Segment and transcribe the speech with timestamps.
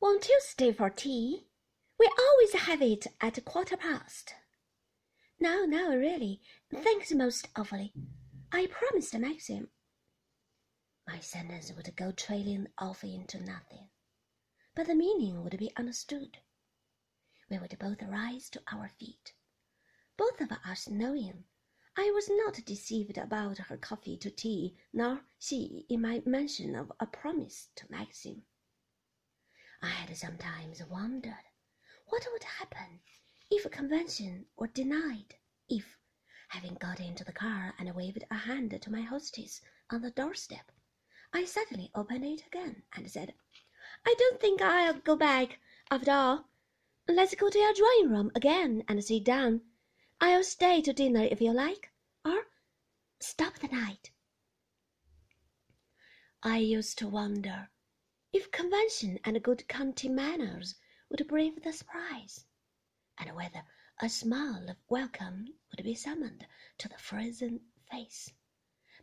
[0.00, 1.46] Won't you stay for tea?
[1.98, 4.34] We always have it at a quarter past.
[5.40, 6.40] No, no, really.
[6.72, 7.92] Thanks most awfully.
[8.52, 9.68] I promised Maxim.
[11.06, 13.88] My sentence would go trailing off into nothing,
[14.74, 16.38] but the meaning would be understood.
[17.50, 19.32] We would both rise to our feet,
[20.16, 21.44] both of us knowing
[21.96, 26.92] I was not deceived about her coffee to tea, nor she in my mention of
[27.00, 28.44] a promise to Maxim.
[30.08, 31.44] Had sometimes wondered
[32.06, 33.00] what would happen
[33.50, 35.36] if a convention were denied,
[35.68, 35.98] if,
[36.48, 40.72] having got into the car and waved a hand to my hostess on the doorstep,
[41.34, 43.34] I suddenly opened it again and said,
[44.06, 45.58] I don't think I'll go back
[45.90, 46.48] after all.
[47.06, 49.60] Let's go to your drawing room again and sit down.
[50.22, 51.92] I'll stay to dinner if you like,
[52.24, 52.46] or
[53.20, 54.10] stop the night.
[56.42, 57.68] I used to wonder
[58.30, 60.74] if convention and good county manners
[61.08, 62.44] would brave the surprise,
[63.16, 63.62] and whether
[64.00, 68.34] a smile of welcome would be summoned to the frozen face.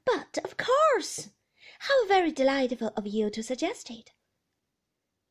[0.05, 1.29] But of course!
[1.79, 4.11] How very delightful of you to suggest it!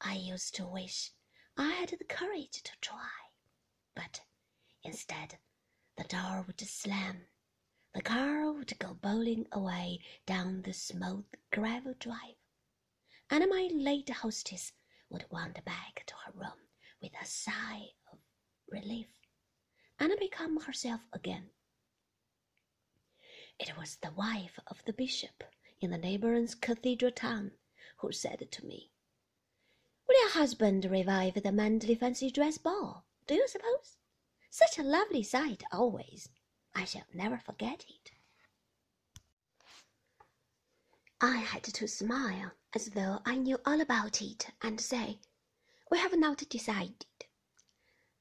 [0.01, 1.12] I used to wish
[1.56, 3.11] I had the courage to try,
[3.95, 4.23] but
[4.83, 5.39] instead
[5.97, 7.29] the door would slam,
[7.95, 12.34] the car would go bowling away down the smooth gravel drive,
[13.34, 14.70] and my late hostess
[15.10, 16.68] would wander back to her room
[17.02, 18.18] with a sigh of
[18.70, 19.08] relief
[19.98, 21.50] and become herself again.
[23.58, 25.42] It was the wife of the bishop
[25.80, 27.50] in the neighboring cathedral town
[27.96, 28.92] who said to me,
[30.06, 33.96] Will your husband revive the Manderley fancy dress ball, do you suppose?
[34.48, 36.28] Such a lovely sight always.
[36.72, 38.12] I shall never forget it.
[41.27, 45.20] I had to smile as though I knew all about it and say,
[45.91, 47.06] We have not decided.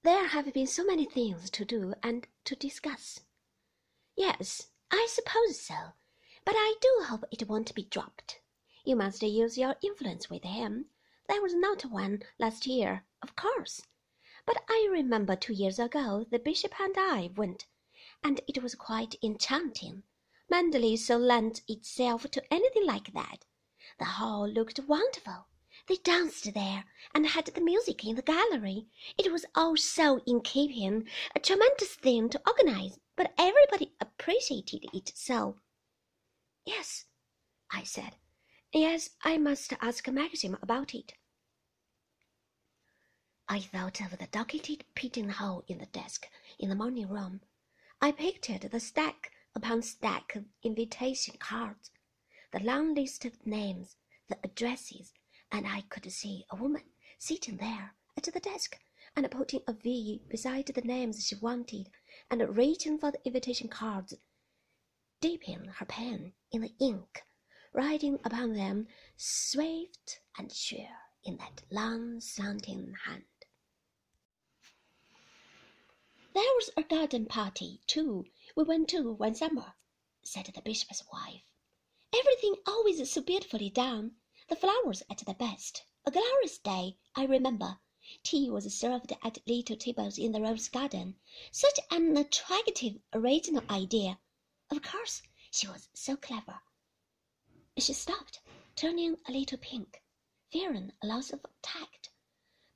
[0.04, 3.20] There have been so many things to do and to discuss.
[4.16, 5.92] Yes, I suppose so,
[6.46, 8.40] but I do hope it won't be dropped.
[8.86, 10.86] You must use your influence with him.
[11.28, 13.86] There was not one last year, of course,
[14.46, 17.68] but I remember two years ago the bishop and I went,
[18.24, 20.04] and it was quite enchanting.
[20.52, 23.46] Manderley so lent itself to anything like that.
[24.00, 25.48] The hall looked wonderful.
[25.88, 28.88] They danced there and had the music in the gallery.
[29.18, 35.12] It was all so in keeping, a tremendous thing to organize, but everybody appreciated it
[35.16, 35.60] so.
[36.66, 37.06] Yes,
[37.72, 38.16] I said.
[38.72, 41.14] Yes, I must ask Maxim about it.
[43.48, 46.28] I thought of the docketed pigeonhole in the desk
[46.58, 47.42] in the morning room.
[48.02, 51.92] I pictured the stack upon stack of invitation cards,
[52.52, 53.96] the long list of names,
[54.28, 55.14] the addresses,
[55.52, 56.84] and I could see a woman
[57.18, 58.78] sitting there at the desk
[59.16, 61.90] and putting a V beside the names she wanted
[62.32, 64.14] and reaching for the invitation cards,
[65.22, 67.24] dipping her pen in the ink,
[67.74, 68.88] writing upon them
[69.18, 73.24] swift and sure in that long slanting hand.
[76.34, 78.26] There was a garden party, too,
[78.56, 79.74] we went to one summer,
[80.24, 81.52] said the bishop's wife.
[82.14, 84.18] Everything always so beautifully done,
[84.50, 85.84] the flowers at the best.
[86.06, 87.80] A glorious day, I remember.
[88.22, 91.18] Tea was served at little tables in the rose garden.
[91.52, 94.20] Such an attractive, original idea.
[94.70, 96.62] Of course, she was so clever.
[97.78, 98.42] She stopped,
[98.76, 100.04] turning a little pink,
[100.52, 102.12] fearing a loss of tact.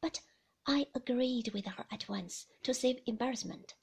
[0.02, 0.22] But
[0.70, 3.76] I agreed with her at once to save embarrassment,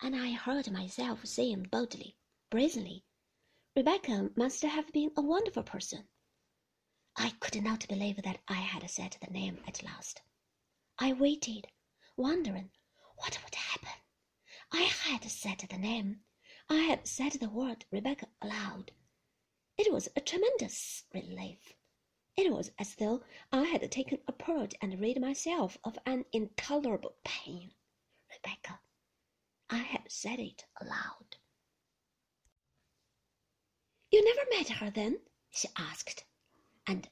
[0.00, 2.16] and I heard myself saying boldly,
[2.50, 3.04] brazenly,
[3.76, 6.08] Rebecca must have been a wonderful person.
[7.16, 10.20] I could not believe that I had said the name at last.
[10.98, 11.68] I waited,
[12.16, 12.72] wondering
[13.14, 14.00] what would happen.
[14.72, 16.24] I had said the name.
[16.68, 18.90] I had said the word Rebecca aloud.
[19.78, 21.74] It was a tremendous relief.
[22.34, 23.22] It was as though
[23.52, 27.74] I had taken a purge and rid myself of an intolerable pain.
[28.30, 28.80] Rebecca.
[29.68, 31.36] I had said it aloud.
[34.10, 35.20] You never met her then?
[35.50, 36.24] she asked.
[36.86, 37.10] And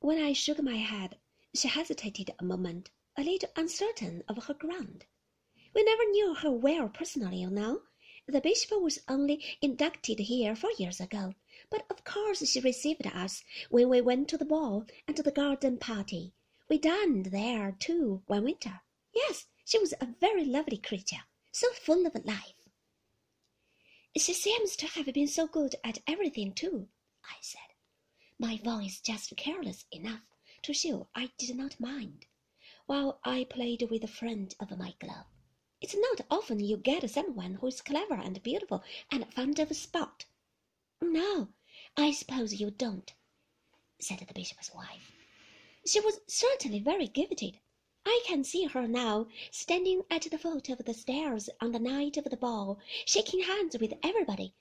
[0.00, 1.20] when I shook my head,
[1.54, 5.04] she hesitated a moment, a little uncertain of her ground.
[5.74, 7.82] We never knew her well personally, you know.
[8.26, 11.34] The bishop was only inducted here four years ago,
[11.72, 15.32] but of course she received us when we went to the ball and to the
[15.32, 16.34] garden party.
[16.68, 18.82] We dined there, too, one winter.
[19.14, 22.68] Yes, she was a very lovely creature, so full of life.
[24.16, 26.88] She seems to have been so good at everything, too,
[27.24, 27.60] I said,
[28.38, 30.22] my voice just careless enough
[30.62, 32.26] to show I did not mind.
[32.86, 35.26] while I played with a friend of my glove.
[35.80, 40.26] It's not often you get someone who is clever and beautiful and fond of sport.
[41.00, 41.48] No,
[41.96, 43.12] I suppose you don't,
[44.00, 45.12] said the bishop's wife.
[45.86, 47.60] She was certainly very gifted.
[48.06, 52.16] I can see her now, standing at the foot of the stairs on the night
[52.16, 54.54] of the ball, shaking hands with everybody,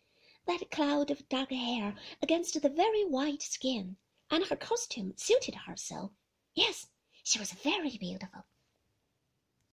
[0.46, 3.96] that cloud of dark hair against the very white skin,
[4.30, 6.12] and her costume suited her so.
[6.54, 6.88] Yes,
[7.24, 8.46] she was very beautiful.